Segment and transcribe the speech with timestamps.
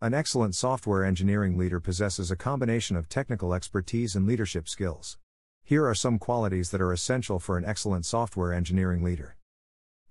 [0.00, 5.18] An excellent software engineering leader possesses a combination of technical expertise and leadership skills.
[5.64, 9.36] Here are some qualities that are essential for an excellent software engineering leader.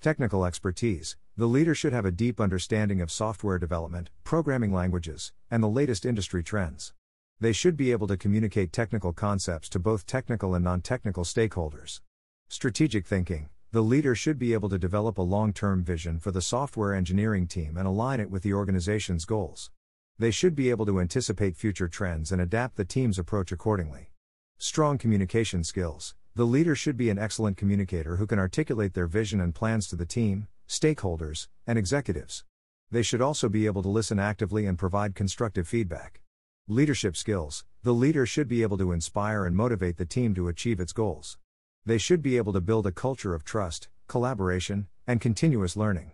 [0.01, 5.63] Technical expertise The leader should have a deep understanding of software development, programming languages, and
[5.63, 6.93] the latest industry trends.
[7.39, 12.01] They should be able to communicate technical concepts to both technical and non technical stakeholders.
[12.49, 16.41] Strategic thinking The leader should be able to develop a long term vision for the
[16.41, 19.71] software engineering team and align it with the organization's goals.
[20.19, 24.09] They should be able to anticipate future trends and adapt the team's approach accordingly.
[24.57, 26.15] Strong communication skills.
[26.33, 29.95] The leader should be an excellent communicator who can articulate their vision and plans to
[29.95, 32.43] the team, stakeholders, and executives.
[32.89, 36.21] They should also be able to listen actively and provide constructive feedback.
[36.67, 40.79] Leadership skills The leader should be able to inspire and motivate the team to achieve
[40.79, 41.37] its goals.
[41.85, 46.13] They should be able to build a culture of trust, collaboration, and continuous learning.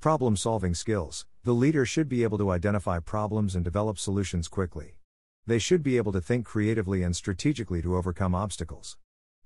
[0.00, 4.98] Problem solving skills The leader should be able to identify problems and develop solutions quickly.
[5.46, 8.98] They should be able to think creatively and strategically to overcome obstacles.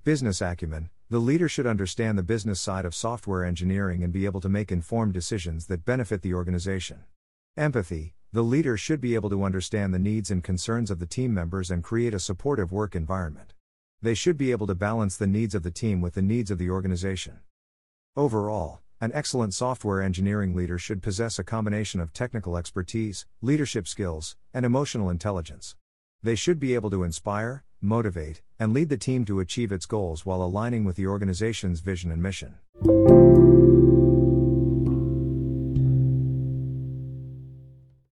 [0.02, 4.40] Business acumen The leader should understand the business side of software engineering and be able
[4.40, 7.04] to make informed decisions that benefit the organization.
[7.56, 11.34] Empathy The leader should be able to understand the needs and concerns of the team
[11.34, 13.52] members and create a supportive work environment.
[14.00, 16.58] They should be able to balance the needs of the team with the needs of
[16.58, 17.40] the organization.
[18.16, 24.36] Overall, an excellent software engineering leader should possess a combination of technical expertise, leadership skills,
[24.54, 25.74] and emotional intelligence.
[26.22, 30.24] They should be able to inspire, motivate, and lead the team to achieve its goals
[30.24, 32.60] while aligning with the organization's vision and mission.